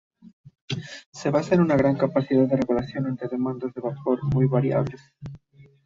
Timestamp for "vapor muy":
3.81-4.47